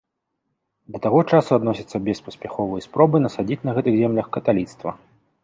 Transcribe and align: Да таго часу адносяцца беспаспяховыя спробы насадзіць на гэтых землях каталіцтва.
Да 0.95 1.01
таго 1.05 1.19
часу 1.35 1.51
адносяцца 1.59 1.97
беспаспяховыя 2.07 2.81
спробы 2.87 3.23
насадзіць 3.27 3.61
на 3.71 3.79
гэтых 3.79 3.93
землях 4.01 4.33
каталіцтва. 4.41 4.99